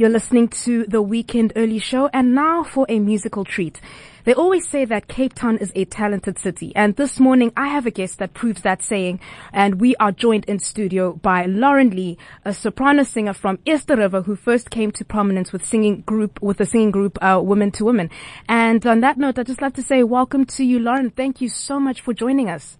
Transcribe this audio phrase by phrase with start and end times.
[0.00, 3.82] You're listening to the Weekend Early Show and now for a musical treat.
[4.24, 7.84] They always say that Cape Town is a talented city and this morning I have
[7.84, 9.20] a guest that proves that saying
[9.52, 12.16] and we are joined in studio by Lauren Lee,
[12.46, 16.56] a soprano singer from Eerste River who first came to prominence with singing group, with
[16.56, 18.08] the singing group, uh, Women to Women.
[18.48, 21.10] And on that note, I'd just like to say welcome to you, Lauren.
[21.10, 22.78] Thank you so much for joining us.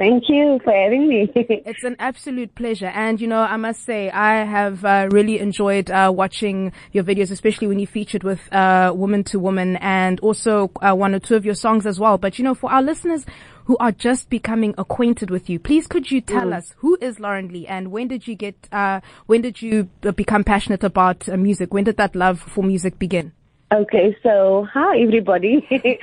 [0.00, 1.30] Thank you for having me.
[1.36, 2.86] it's an absolute pleasure.
[2.86, 7.30] And, you know, I must say, I have uh, really enjoyed uh, watching your videos,
[7.30, 11.36] especially when you featured with uh, Woman to Woman and also uh, one or two
[11.36, 12.16] of your songs as well.
[12.16, 13.26] But, you know, for our listeners
[13.66, 16.56] who are just becoming acquainted with you, please could you tell mm.
[16.56, 20.44] us who is Lauren Lee and when did you get, uh, when did you become
[20.44, 21.74] passionate about uh, music?
[21.74, 23.32] When did that love for music begin?
[23.72, 25.64] Okay, so hi everybody.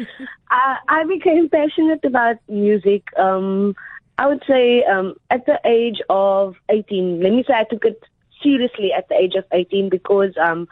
[0.49, 3.03] I, I became passionate about music.
[3.17, 3.75] Um,
[4.17, 7.21] I would say um, at the age of 18.
[7.21, 8.01] Let me say I took it
[8.41, 10.69] seriously at the age of 18 because um,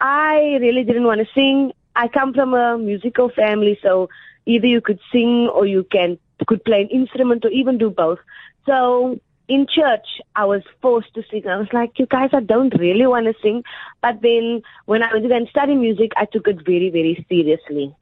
[0.00, 1.72] I really didn't want to sing.
[1.94, 4.08] I come from a musical family, so
[4.44, 6.18] either you could sing or you can
[6.48, 8.18] could play an instrument or even do both.
[8.66, 9.20] So
[9.52, 11.46] in church, I was forced to sing.
[11.46, 13.62] I was like, you guys, I don't really want to sing.
[14.00, 17.94] But then when I went to study music, I took it very, very seriously.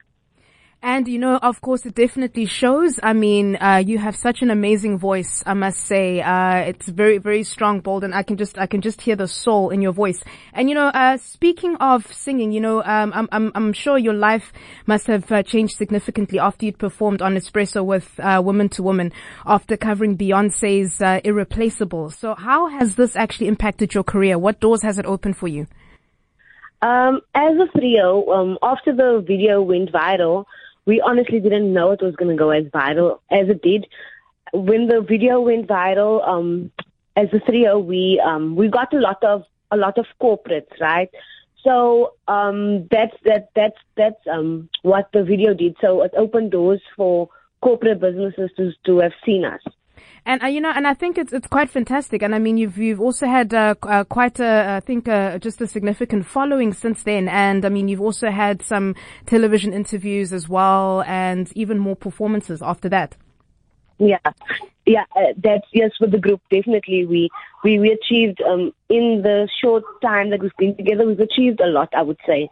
[0.83, 2.99] And you know, of course, it definitely shows.
[3.03, 5.43] I mean, uh, you have such an amazing voice.
[5.45, 8.81] I must say, uh, it's very, very strong, bold, and I can just, I can
[8.81, 10.23] just hear the soul in your voice.
[10.53, 14.15] And you know, uh, speaking of singing, you know, um, I'm, I'm, I'm sure your
[14.15, 14.51] life
[14.87, 19.11] must have uh, changed significantly after you'd performed on Expresso with uh, Woman to Woman
[19.45, 22.09] after covering Beyonce's uh, Irreplaceable.
[22.09, 24.39] So, how has this actually impacted your career?
[24.39, 25.67] What doors has it opened for you?
[26.81, 30.45] Um, as a trio, um, after the video went viral
[30.91, 33.87] we honestly didn't know it was going to go as viral as it did.
[34.51, 36.69] When the video went viral, um,
[37.15, 41.09] as a trio, we um, we got a lot of a lot of corporates, right?
[41.63, 45.77] So um, that's that that's that's um, what the video did.
[45.79, 47.29] So it opened doors for
[47.61, 49.61] corporate businesses to to have seen us.
[50.25, 52.21] And uh, you know, and I think it's it's quite fantastic.
[52.21, 55.61] And I mean, you've you've also had uh, uh, quite a, I think, uh, just
[55.61, 57.27] a significant following since then.
[57.27, 58.95] And I mean, you've also had some
[59.25, 63.17] television interviews as well, and even more performances after that.
[63.97, 64.17] Yeah,
[64.85, 66.41] yeah, uh, that's yes With the group.
[66.51, 67.29] Definitely, we
[67.63, 71.05] we we achieved um, in the short time that we've been together.
[71.05, 71.89] We've achieved a lot.
[71.95, 72.49] I would say.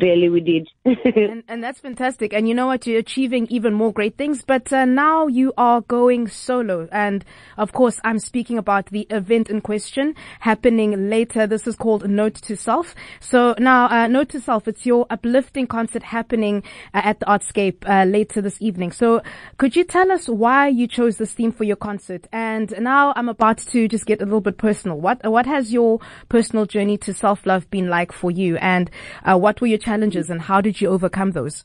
[0.00, 0.68] Really, we did.
[0.84, 2.32] and, and, that's fantastic.
[2.32, 2.84] And you know what?
[2.84, 4.42] You're achieving even more great things.
[4.42, 6.88] But uh, now you are going solo.
[6.90, 7.24] And
[7.56, 11.46] of course, I'm speaking about the event in question happening later.
[11.46, 12.96] This is called Note to Self.
[13.20, 17.88] So now, uh, Note to Self, it's your uplifting concert happening uh, at the Artscape
[17.88, 18.90] uh, later this evening.
[18.90, 19.22] So
[19.58, 22.26] could you tell us why you chose this theme for your concert?
[22.32, 24.98] And now I'm about to just get a little bit personal.
[24.98, 28.56] What what has your personal journey to self love been like for you?
[28.56, 28.90] And
[29.24, 31.64] uh, what were your challenges and how did you overcome those?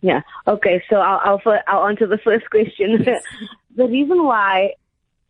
[0.00, 0.20] Yeah.
[0.46, 0.82] Okay.
[0.90, 3.06] So I'll I'll, I'll answer the first question.
[3.76, 4.74] the reason why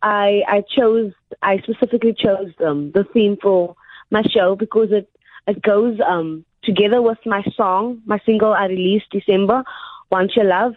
[0.01, 3.75] I I chose I specifically chose um, the theme for
[4.09, 5.09] my show because it
[5.47, 9.63] it goes um, together with my song, my single I released December,
[10.11, 10.73] Want Your Love.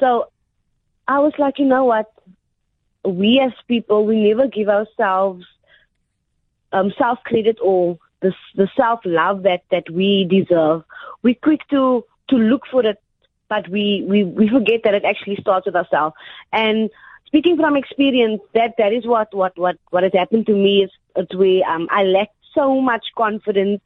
[0.00, 0.26] So
[1.06, 2.12] I was like, you know what?
[3.04, 5.44] We as people, we never give ourselves
[6.72, 10.82] um, self credit or the the self love that that we deserve.
[11.22, 13.00] We're quick to to look for it,
[13.48, 16.14] but we we we forget that it actually starts with ourselves.
[16.52, 16.90] And
[17.26, 20.90] speaking from experience, that that is what what what what has happened to me is
[21.16, 23.80] it's where um I lacked so much confidence.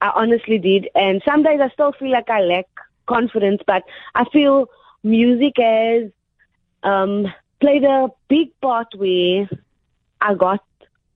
[0.00, 2.66] I honestly did, and some days I still feel like I lack
[3.06, 3.84] confidence, but
[4.14, 4.68] I feel
[5.02, 6.10] music has
[6.82, 7.26] um
[7.60, 9.48] played a big part where
[10.20, 10.64] I got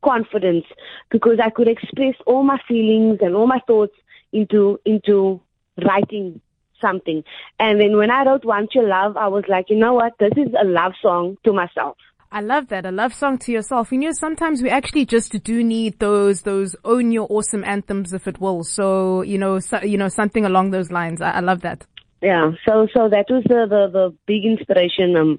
[0.07, 0.65] confidence
[1.11, 3.95] because I could express all my feelings and all my thoughts
[4.33, 5.41] into into
[5.85, 6.41] writing
[6.81, 7.25] something.
[7.59, 10.13] And then when I wrote Want Your Love, I was like, you know what?
[10.19, 11.97] This is a love song to myself.
[12.33, 12.85] I love that.
[12.85, 13.93] A love song to yourself.
[13.93, 18.27] You know, sometimes we actually just do need those, those own your awesome anthems, if
[18.27, 18.65] it will.
[18.65, 21.23] So, you know, so, you know, something along those lines.
[21.23, 21.87] I, I, love that.
[22.21, 22.51] Yeah.
[22.67, 25.39] So, so that was the, the, the big inspiration, um,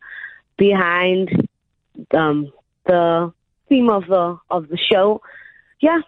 [0.57, 1.47] behind,
[2.15, 2.51] um,
[2.85, 3.33] the
[3.69, 5.21] theme of the of the show.
[5.81, 5.99] Yeah.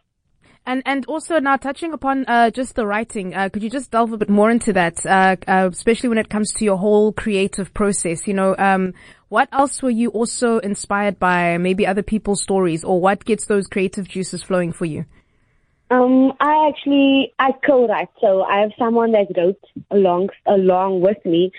[0.65, 4.13] And and also now touching upon uh, just the writing, uh, could you just delve
[4.13, 7.73] a bit more into that, uh, uh especially when it comes to your whole creative
[7.73, 8.27] process?
[8.27, 8.93] You know, um,
[9.29, 11.57] what else were you also inspired by?
[11.57, 15.05] Maybe other people's stories, or what gets those creative juices flowing for you?
[15.91, 21.51] Um, I actually I co-write, so I have someone that wrote along along with me.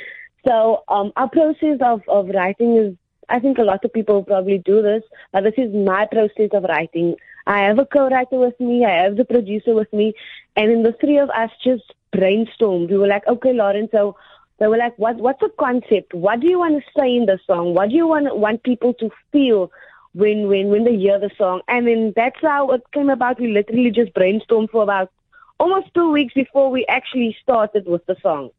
[0.47, 2.97] So um, our process of of writing is
[3.31, 6.65] I think a lot of people probably do this, but this is my process of
[6.65, 7.15] writing.
[7.47, 8.85] I have a co-writer with me.
[8.85, 10.15] I have the producer with me.
[10.57, 12.91] And then the three of us just brainstormed.
[12.91, 14.17] We were like, okay, Lauren, so
[14.59, 16.13] they were like, what, what's the concept?
[16.13, 17.75] What do you want to say in the song?
[17.75, 19.71] What do you want, want people to feel
[20.13, 21.63] when, when, when they hear the song?
[21.69, 23.41] And then that's how it came about.
[23.41, 25.11] We literally just brainstormed for about
[25.59, 28.51] almost two weeks before we actually started with the song,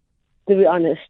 [0.47, 1.01] to be honest.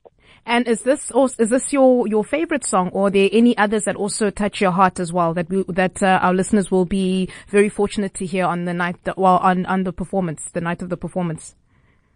[0.46, 3.84] And is this also, is this your, your favorite song or are there any others
[3.84, 7.30] that also touch your heart as well that we, that uh, our listeners will be
[7.48, 10.82] very fortunate to hear on the night, that, well, on, on the performance, the night
[10.82, 11.56] of the performance?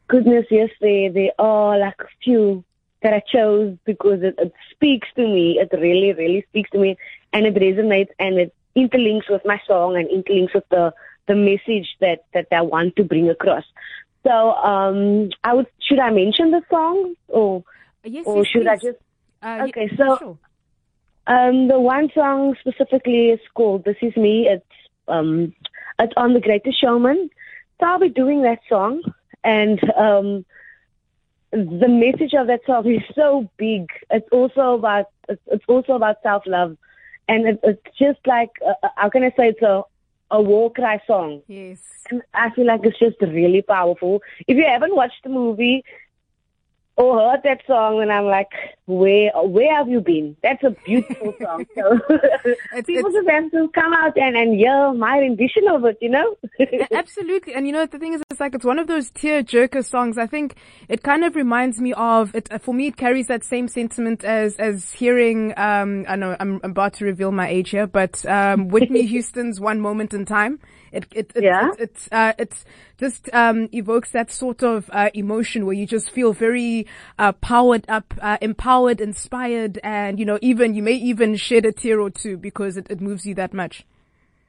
[0.07, 2.63] Goodness, yes, they there are like a few
[3.03, 5.59] that I chose because it, it speaks to me.
[5.59, 6.97] It really, really speaks to me
[7.31, 10.94] and it resonates and it interlinks with my song and interlinks with the,
[11.27, 13.63] the message that, that I want to bring across.
[14.25, 17.63] So, um, I would, should I mention the song or?
[18.04, 18.69] Yes, or yes, should please.
[18.69, 18.98] I just?
[19.42, 20.38] Uh, okay, so sure.
[21.27, 24.66] um, the one song specifically is called "This Is Me." It's
[25.07, 25.54] um,
[26.00, 27.30] it's on the Greatest Showman.
[27.80, 29.01] So I'll be doing that song,
[29.44, 30.45] and um,
[31.51, 33.88] the message of that song is so big.
[34.10, 36.78] It's also about it's, it's also about self love,
[37.28, 39.83] and it, it's just like uh, how can I say it's a
[40.31, 41.42] a war cry song.
[41.48, 41.81] Yes.
[42.10, 44.22] And I feel like it's just really powerful.
[44.48, 45.83] If you haven't watched the movie
[46.97, 48.47] or heard that song, and I'm like,
[48.86, 50.36] where where have you been?
[50.42, 51.65] That's a beautiful song.
[51.75, 52.00] So
[52.83, 56.09] people it's- just have to come out and, and hear my rendition of it, you
[56.09, 56.38] know?
[56.92, 57.53] Absolutely.
[57.53, 60.18] And you know, the thing is, it's like, it's one of those tear jerker songs.
[60.18, 60.56] I think
[60.88, 62.50] it kind of reminds me of it.
[62.62, 66.94] For me, it carries that same sentiment as, as hearing, um, I know I'm about
[66.95, 70.59] to reveal my age here, but, um, Whitney Houston's One Moment in Time.
[70.92, 71.71] It, it, it, Yeah.
[71.77, 72.53] it, it, uh, it
[72.97, 76.88] just, um, evokes that sort of, uh, emotion where you just feel very,
[77.19, 81.71] uh, powered up, uh, empowered, inspired, and, you know, even, you may even shed a
[81.71, 83.86] tear or two because it, it moves you that much.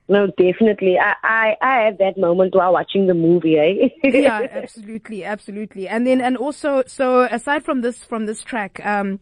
[0.09, 0.97] no, definitely.
[0.99, 3.89] I, I, I had that moment while watching the movie, eh?
[4.05, 5.89] yeah, absolutely, absolutely.
[5.89, 9.19] And then, and also, so aside from this, from this track, um,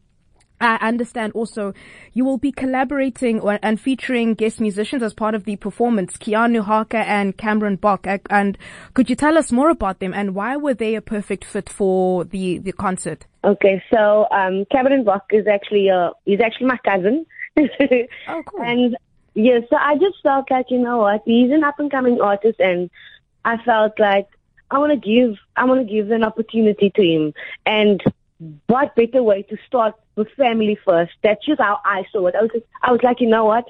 [0.64, 1.74] I understand also
[2.12, 6.62] you will be collaborating or, and featuring guest musicians as part of the performance, Keanu
[6.62, 8.06] Harker and Cameron Bach.
[8.06, 8.56] Uh, And
[8.94, 12.24] could you tell us more about them and why were they a perfect fit for
[12.24, 13.26] the, the concert?
[13.44, 17.26] Okay, so um, Cameron Bach is actually uh, he's actually my cousin.
[18.28, 18.62] Oh, cool.
[18.62, 18.96] And
[19.34, 22.58] yeah, so I just felt like you know what, he's an up and coming artist,
[22.58, 22.90] and
[23.44, 24.28] I felt like
[24.70, 27.34] I want to give I want to give an opportunity to him.
[27.66, 28.02] And
[28.66, 31.12] what better way to start with family first?
[31.22, 32.34] That's just how I saw it.
[32.34, 32.50] I was
[32.82, 33.64] I was like, you know what,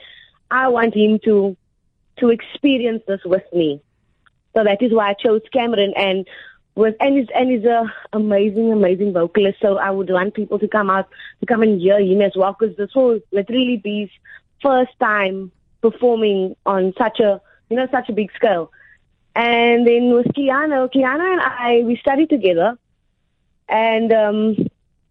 [0.50, 1.56] I want him to
[2.18, 3.80] to experience this with me.
[4.54, 6.26] So that is why I chose Cameron and
[6.74, 9.58] with and he's and he's a amazing, amazing vocalist.
[9.60, 11.08] So I would want people to come out
[11.40, 14.10] to come and hear him as well because this will literally be his
[14.62, 15.52] first time
[15.82, 18.70] performing on such a you know such a big scale.
[19.36, 22.78] And then with Keanu, Keanu and I we studied together,
[23.68, 24.56] and um,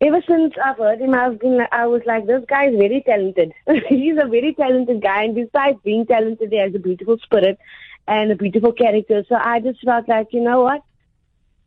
[0.03, 3.53] ever since I've heard him, I've been I was like, this guy is very talented.
[3.89, 7.57] He's a very talented guy, and besides being talented, he has a beautiful spirit
[8.07, 9.23] and a beautiful character.
[9.29, 10.81] So I just felt like, you know what?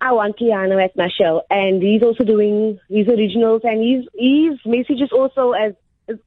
[0.00, 4.59] I want Keanu at my show, and he's also doing his originals, and his his
[4.67, 5.73] message is also as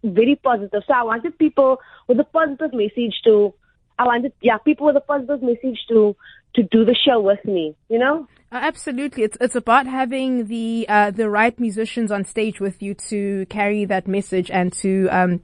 [0.03, 0.83] very positive.
[0.87, 3.53] So I wanted people with a positive message to,
[3.97, 6.15] I wanted yeah people with a positive message to
[6.55, 7.75] to do the show with me.
[7.89, 8.27] You know.
[8.51, 12.95] Uh, absolutely, it's it's about having the uh, the right musicians on stage with you
[12.95, 15.41] to carry that message and to um,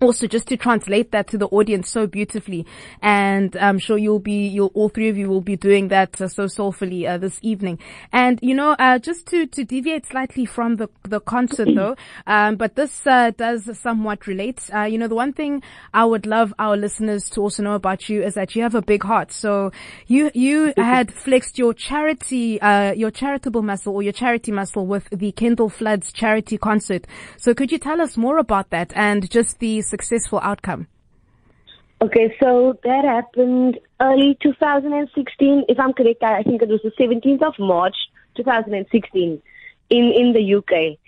[0.00, 2.66] also just to translate that to the audience so beautifully.
[3.02, 6.28] And I'm sure you'll be, you'll, all three of you will be doing that uh,
[6.28, 7.78] so soulfully uh, this evening.
[8.12, 12.56] And you know, uh, just to to deviate slightly from the the concert though, um,
[12.56, 14.68] but this uh, does somewhat relate.
[14.74, 15.62] Uh, you know, the one thing
[15.94, 18.82] I would love our listeners to also know about you is that you have a
[18.82, 19.32] big heart.
[19.32, 19.72] So
[20.06, 25.08] you you had flexed your charity, uh, your charitable muscle or your charity muscle with
[25.10, 27.06] the Kendal Floods charity concert.
[27.38, 30.88] So could you tell us more about that and just the successful outcome?
[32.02, 35.64] Okay, so that happened early 2016.
[35.68, 37.96] If I'm correct, I think it was the 17th of March
[38.36, 39.40] 2016
[39.88, 40.98] in in the UK,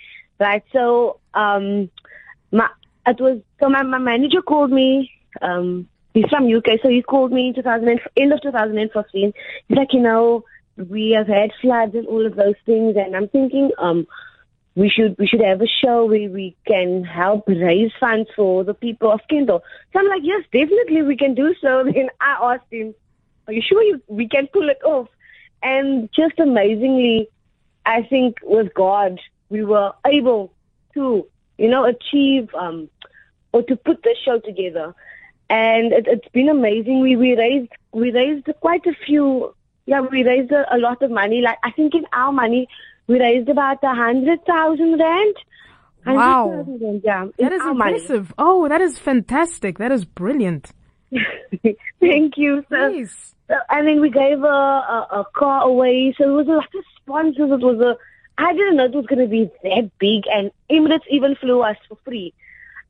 [0.40, 0.62] right?
[0.72, 1.90] So um,
[2.50, 2.68] my
[3.06, 5.10] it was so my my manager called me.
[5.42, 9.32] Um, he's from UK, so he called me in 2000 end of 2015.
[9.68, 10.44] He's like, you know,
[10.76, 14.06] we have had floods and all of those things, and I'm thinking, um,
[14.78, 18.74] we should we should have a show where we can help raise funds for the
[18.74, 19.60] people of Kendal.
[19.92, 21.84] So I'm like, yes, definitely we can do so.
[21.92, 22.94] Then I asked him,
[23.46, 25.08] are you sure you, we can pull it off?
[25.64, 27.28] And just amazingly,
[27.84, 29.18] I think with God,
[29.48, 30.52] we were able
[30.94, 32.88] to, you know, achieve um,
[33.52, 34.94] or to put the show together.
[35.50, 37.00] and it, has been amazing.
[37.00, 39.54] We we raised we raised quite a few.
[39.86, 41.40] Yeah, we raised a, a lot of money.
[41.40, 42.68] Like I think in our money,
[43.08, 45.34] we raised about a hundred thousand rand.
[46.06, 46.64] Wow,
[47.02, 48.24] yeah, that is impressive.
[48.24, 48.34] Money.
[48.38, 49.78] Oh, that is fantastic.
[49.78, 50.72] That is brilliant.
[52.00, 52.64] Thank you.
[52.70, 53.34] So, Please.
[53.48, 56.14] So, and then we gave a, a, a car away.
[56.16, 57.50] So it was a lot of sponsors.
[57.50, 57.96] It was a.
[58.40, 61.76] I didn't know it was going to be that big, and Emirates even flew us
[61.88, 62.32] for free.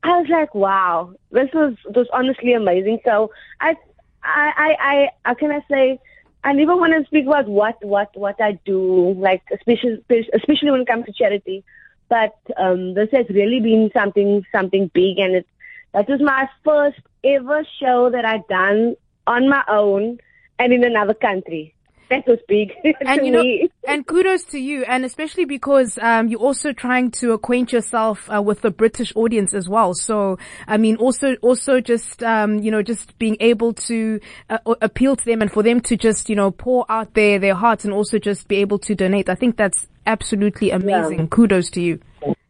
[0.03, 2.99] I was like, wow, this was was honestly amazing.
[3.03, 3.75] So I,
[4.23, 5.99] I, I, I how can I say?
[6.43, 10.03] I never want to speak about what what what I do, like especially
[10.33, 11.63] especially when it comes to charity.
[12.07, 15.47] But um, this has really been something something big, and it
[15.93, 18.95] that was my first ever show that I'd done
[19.27, 20.19] on my own
[20.57, 21.73] and in another country
[22.09, 23.43] that was big and you know,
[23.87, 28.41] and kudos to you, and especially because um, you're also trying to acquaint yourself uh,
[28.41, 29.93] with the British audience as well.
[29.93, 30.37] So,
[30.67, 35.25] I mean, also also just um, you know just being able to uh, appeal to
[35.25, 38.19] them and for them to just you know pour out their their hearts and also
[38.19, 39.29] just be able to donate.
[39.29, 41.19] I think that's absolutely amazing.
[41.19, 41.27] Yeah.
[41.27, 41.99] Kudos to you.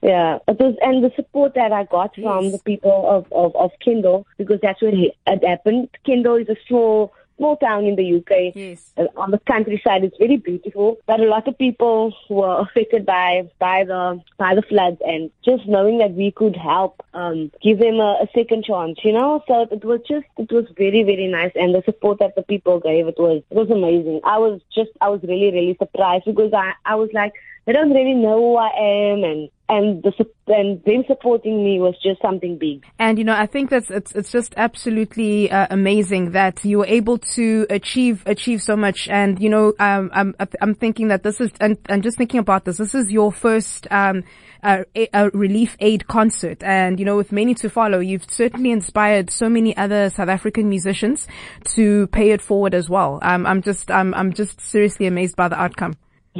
[0.01, 2.53] Yeah, it was, and the support that I got from yes.
[2.53, 5.89] the people of, of, of Kendal, because that's where it happened.
[6.05, 8.53] Kendal is a small small town in the UK.
[8.55, 8.91] Yes.
[8.97, 10.97] Uh, on the countryside, it's very beautiful.
[11.07, 15.65] But a lot of people were affected by by the by the floods, and just
[15.67, 19.43] knowing that we could help, um, give them a, a second chance, you know.
[19.47, 22.79] So it was just it was very very nice, and the support that the people
[22.79, 24.21] gave it was it was amazing.
[24.23, 27.33] I was just I was really really surprised because I I was like
[27.69, 30.11] they don't really know who I am and and the
[30.47, 32.83] and them supporting me was just something big.
[32.97, 36.87] And you know, I think that's it's it's just absolutely uh, amazing that you were
[36.87, 39.07] able to achieve achieve so much.
[39.07, 42.65] And you know, um, I'm I'm thinking that this is and I'm just thinking about
[42.65, 44.23] this, this is your first um,
[44.63, 49.29] uh, a relief aid concert, and you know, with many to follow, you've certainly inspired
[49.29, 51.27] so many other South African musicians
[51.75, 53.19] to pay it forward as well.
[53.21, 55.93] Um, I'm just I'm I'm just seriously amazed by the outcome.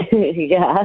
[0.12, 0.84] yeah,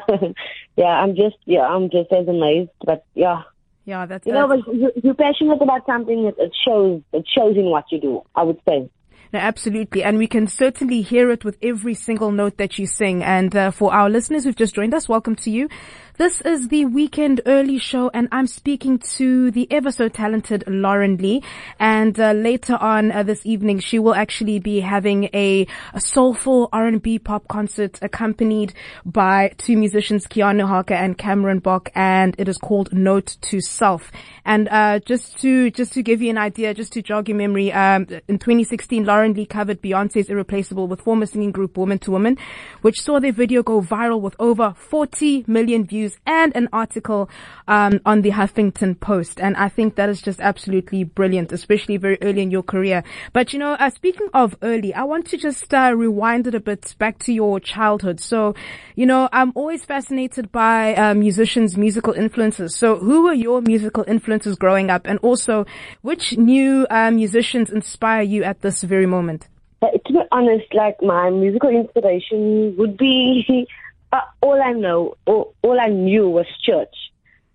[0.76, 0.84] yeah.
[0.84, 2.70] I'm just yeah, I'm just as amazed.
[2.84, 3.42] But yeah,
[3.84, 4.06] yeah.
[4.06, 6.26] That's you know, but you're passionate about something.
[6.26, 7.02] It, it shows.
[7.12, 8.22] It shows in what you do.
[8.34, 8.90] I would say.
[9.34, 10.04] No, absolutely.
[10.04, 13.24] And we can certainly hear it with every single note that you sing.
[13.24, 15.68] And uh, for our listeners who've just joined us, welcome to you.
[16.16, 21.16] This is the weekend early show and I'm speaking to the ever so talented Lauren
[21.16, 21.42] Lee.
[21.80, 26.68] And uh, later on uh, this evening, she will actually be having a, a soulful
[26.72, 31.90] R&B pop concert accompanied by two musicians, Keanu Harker and Cameron Bach.
[31.96, 34.12] And it is called Note to Self.
[34.44, 37.72] And, uh, just to, just to give you an idea, just to jog your memory,
[37.72, 42.38] um, in 2016, Lauren Lee covered Beyonce's Irreplaceable with former singing group Woman to Woman,
[42.82, 47.28] which saw their video go viral with over 40 million views and an article
[47.68, 49.40] um, on the Huffington Post.
[49.40, 53.02] And I think that is just absolutely brilliant, especially very early in your career.
[53.32, 56.60] But you know, uh, speaking of early, I want to just uh, rewind it a
[56.60, 58.20] bit back to your childhood.
[58.20, 58.54] So,
[58.94, 62.74] you know, I'm always fascinated by uh, musicians' musical influences.
[62.74, 65.66] So, who were your musical influences growing up, and also
[66.02, 69.48] which new uh, musicians inspire you at this very moment?
[69.82, 73.44] Uh, to be honest, like my musical inspiration would be
[74.14, 76.94] uh, all I know, all, all I knew was church.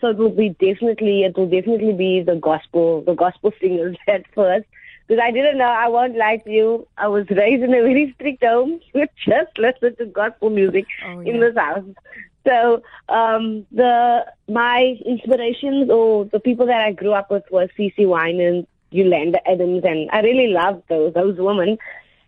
[0.02, 4.24] So it will be definitely, it will definitely be the gospel, the gospel singers at
[4.34, 4.66] first.
[5.08, 6.88] Because I didn't know, I won't lie to you.
[6.98, 8.80] I was raised in a very strict home.
[8.94, 11.34] We just listened to gospel music oh, yeah.
[11.34, 11.86] in this house.
[12.46, 18.08] So um, the my inspirations or the people that I grew up with was CeCe
[18.08, 21.78] Winans, Yolanda Adams, and I really loved those those women.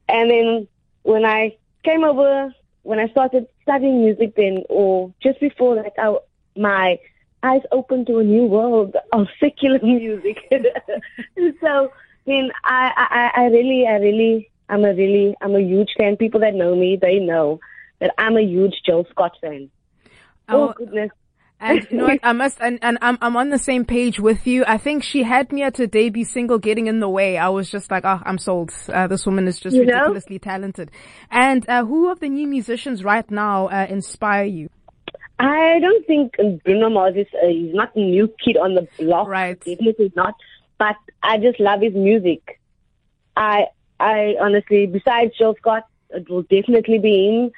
[0.09, 0.67] And then
[1.03, 6.17] when I came over when I started studying music then, or just before that, I,
[6.55, 6.99] my
[7.43, 10.37] eyes opened to a new world of secular music.
[11.61, 11.91] so
[12.25, 16.17] then I, I, I really, I really, I'm a really, I'm a huge fan.
[16.17, 17.59] People that know me, they know
[17.99, 19.69] that I'm a huge Jill Scott fan.
[20.49, 21.11] Oh, oh goodness.
[21.61, 22.19] And you know what?
[22.23, 24.65] I must, and, and I'm, I'm on the same page with you.
[24.67, 27.37] I think she had me at her debut single getting in the way.
[27.37, 28.71] I was just like, oh, I'm sold.
[28.91, 30.51] Uh, this woman is just you ridiculously know?
[30.51, 30.91] talented.
[31.29, 34.69] And, uh, who of the new musicians right now, uh, inspire you?
[35.37, 39.27] I don't think Bruno Mars is, uh, he's not a new kid on the block.
[39.27, 39.59] Right.
[39.59, 40.35] Definitely not.
[40.79, 42.59] But I just love his music.
[43.37, 43.67] I,
[43.99, 47.51] I honestly, besides Jill Scott, it will definitely be him.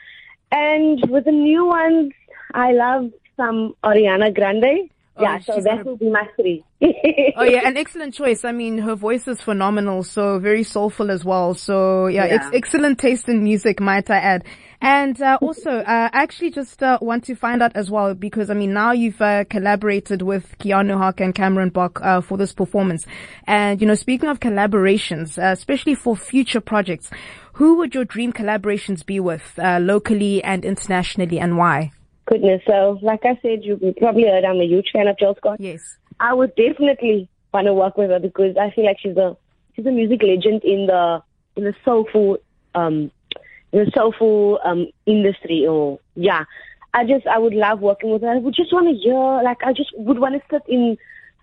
[0.52, 2.12] And with the new ones,
[2.54, 4.90] I love some Ariana Grande.
[5.20, 5.84] yeah, so that gonna...
[5.84, 6.64] will be my three.
[7.38, 8.44] oh yeah, an excellent choice.
[8.44, 11.54] I mean, her voice is phenomenal, so very soulful as well.
[11.54, 12.36] So yeah, yeah.
[12.36, 14.44] it's excellent taste in music, might I add.
[14.82, 18.50] And uh, also, uh, I actually just uh, want to find out as well because
[18.50, 22.52] I mean now you've uh, collaborated with Keanu Hawk and Cameron Bach uh, for this
[22.54, 23.06] performance,
[23.46, 27.12] and you know speaking of collaborations, uh, especially for future projects,
[27.54, 31.92] who would your dream collaborations be with locally and internationally, and why?
[32.26, 35.60] Goodness, so like I said, you probably heard I'm a huge fan of Jill Scott.
[35.60, 39.36] Yes, I would definitely want to work with her because I feel like she's a
[39.76, 41.22] she's a music legend in the
[41.56, 42.38] in the soulful
[42.76, 43.12] um
[43.74, 46.46] in the soulful um, industry or yeah.
[46.94, 48.30] I just I would love working with her.
[48.30, 50.96] I would just want to hear like I just would want to sit in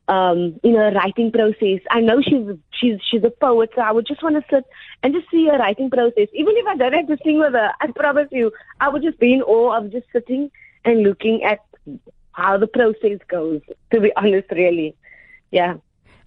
[0.07, 1.81] um in her writing process.
[1.91, 4.65] I know she's she's she's a poet, so I would just want to sit
[5.03, 6.29] and just see her writing process.
[6.33, 9.19] Even if I don't have to sing with her, I promise you, I would just
[9.19, 10.53] be in awe of just sitting
[10.85, 11.61] and looking at
[12.33, 13.61] how the process goes.
[13.93, 14.95] To be honest, really,
[15.51, 15.75] yeah.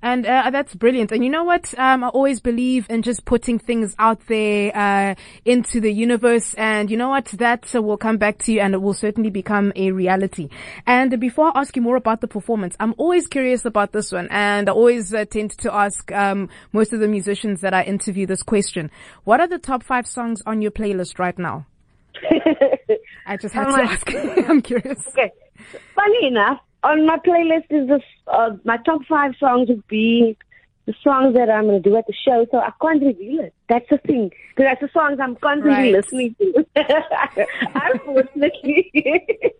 [0.03, 1.13] And uh, that's brilliant.
[1.13, 1.73] And you know what?
[1.79, 6.53] Um, I always believe in just putting things out there uh, into the universe.
[6.55, 7.27] And you know what?
[7.27, 10.49] That uh, will come back to you, and it will certainly become a reality.
[10.85, 14.27] And before I ask you more about the performance, I'm always curious about this one,
[14.29, 18.25] and I always uh, tend to ask um, most of the musicians that I interview
[18.27, 18.91] this question:
[19.23, 21.65] What are the top five songs on your playlist right now?
[23.25, 24.13] I just had to ask.
[24.49, 24.99] I'm curious.
[25.09, 25.31] Okay.
[25.95, 30.37] Funny enough, on my playlist is this, uh, my top five songs would be
[30.85, 33.53] the songs that I'm going to do at the show, so I can't reveal it.
[33.69, 34.31] That's the thing.
[34.49, 35.93] Because that's the songs I'm constantly right.
[35.93, 36.65] listening to.
[37.75, 38.91] Unfortunately.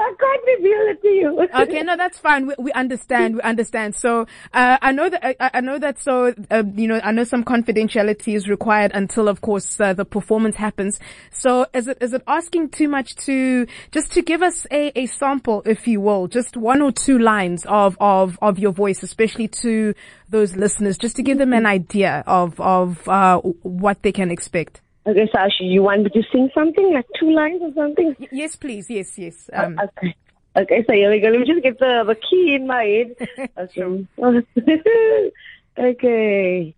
[0.00, 1.48] I can't reveal it to you.
[1.62, 2.46] okay, no, that's fine.
[2.46, 3.36] We, we understand.
[3.36, 3.94] We understand.
[3.94, 7.24] So, uh, I know that, I, I know that so, uh, you know, I know
[7.24, 10.98] some confidentiality is required until, of course, uh, the performance happens.
[11.30, 15.06] So is it, is it asking too much to, just to give us a, a
[15.06, 19.48] sample, if you will, just one or two lines of, of, of your voice, especially
[19.48, 19.94] to
[20.28, 24.80] those listeners, just to give them an idea of, of, uh, what they can expect?
[25.06, 28.14] Okay, Sasha, you want me to sing something, like two lines or something?
[28.18, 28.90] Y- yes, please.
[28.90, 29.48] Yes, yes.
[29.52, 30.14] Uh, um, okay.
[30.56, 31.28] Okay, so here we go.
[31.28, 33.50] Let me just get the, the key in my head.
[34.18, 35.30] Okay.
[35.78, 36.74] okay.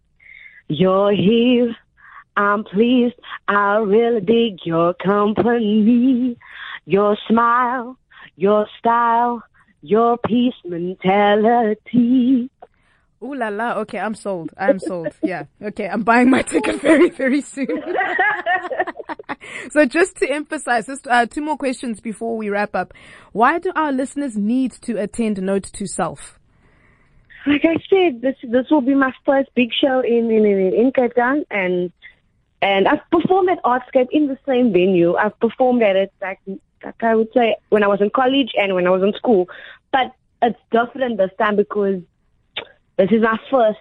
[0.68, 1.74] You're here.
[2.36, 3.16] I'm pleased.
[3.48, 6.36] I really dig your company.
[6.86, 7.98] Your smile,
[8.36, 9.42] your style,
[9.82, 12.50] your peace mentality.
[13.22, 13.74] Ooh la la.
[13.80, 14.50] Okay, I'm sold.
[14.56, 15.08] I'm sold.
[15.22, 15.44] Yeah.
[15.62, 17.68] Okay, I'm buying my ticket very, very soon.
[19.70, 22.92] so just to emphasize, just uh, two more questions before we wrap up.
[23.32, 26.38] Why do our listeners need to attend Note to Self?
[27.46, 30.92] Like I said, this this will be my first big show in in in in
[30.92, 31.92] Cape Town, and
[32.60, 35.16] and I've performed at Artscape in the same venue.
[35.16, 36.38] I've performed at it like
[36.84, 39.48] like I would say when I was in college and when I was in school,
[39.92, 42.00] but it's different this time because
[42.96, 43.78] this is my first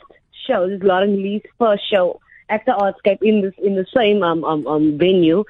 [0.47, 0.67] show.
[0.67, 2.19] This is Lauren Lee's first show
[2.49, 5.43] at the Artscape in this in the same um, um, um venue.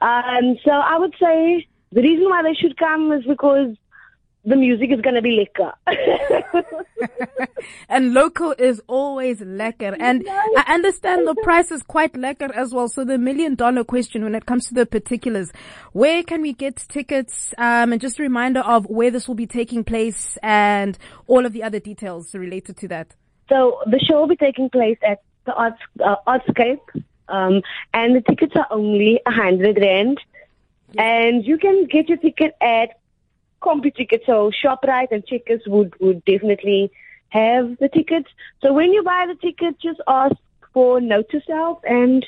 [0.00, 3.76] Um, so I would say the reason why they should come is because
[4.44, 5.72] the music is going to be lekker.
[7.88, 9.96] and local is always lekker.
[10.00, 12.88] And I understand the price is quite lekker as well.
[12.88, 15.52] So the million dollar question when it comes to the particulars,
[15.92, 17.52] where can we get tickets?
[17.58, 21.52] Um, and just a reminder of where this will be taking place and all of
[21.52, 23.14] the other details related to that.
[23.50, 26.80] So the show will be taking place at the Arts, uh, Artscape.
[27.28, 30.18] Um, and the tickets are only a hundred rand.
[30.92, 30.96] Yes.
[30.98, 32.99] And you can get your ticket at
[33.62, 34.22] Computicket.
[34.26, 36.90] So ShopRite and Checkers would, would definitely
[37.30, 38.28] have the tickets.
[38.62, 40.34] So when you buy the ticket, just ask
[40.72, 42.24] for Note to Self and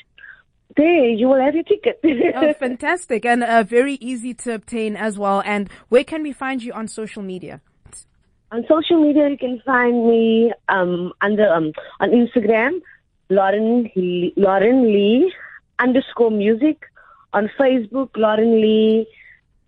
[0.75, 1.99] there you will have your ticket.
[2.35, 3.25] oh, fantastic.
[3.25, 5.41] And uh, very easy to obtain as well.
[5.45, 7.61] And where can we find you on social media?
[8.51, 12.81] On social media, you can find me um, under um, on Instagram,
[13.29, 13.89] Lauren
[14.35, 15.33] Lauren Lee
[15.79, 16.83] underscore music.
[17.33, 19.07] On Facebook, Lauren Lee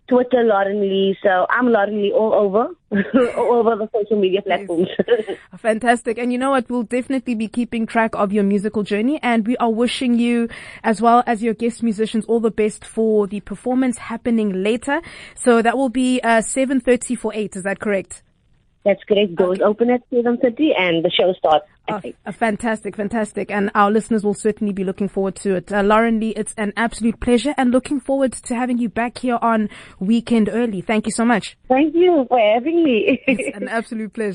[0.08, 1.16] Twitter, Lauren Lee.
[1.22, 2.68] So I'm Lauren Lee all over,
[3.36, 4.88] all over the social media platforms.
[5.58, 6.18] Fantastic.
[6.18, 6.70] And you know what?
[6.70, 10.48] We'll definitely be keeping track of your musical journey and we are wishing you
[10.84, 15.00] as well as your guest musicians all the best for the performance happening later.
[15.34, 17.56] So that will be, uh, 7.30 for 8.
[17.56, 18.22] Is that correct?
[18.86, 19.34] That's correct.
[19.34, 19.64] Doors okay.
[19.64, 22.00] open at 7.30 and the show starts Oh,
[22.32, 23.50] fantastic, fantastic.
[23.50, 25.72] And our listeners will certainly be looking forward to it.
[25.72, 29.38] Uh, Lauren Lee, it's an absolute pleasure and looking forward to having you back here
[29.40, 29.68] on
[30.00, 30.80] Weekend Early.
[30.80, 31.56] Thank you so much.
[31.68, 33.22] Thank you for having me.
[33.26, 34.32] it's an absolute pleasure.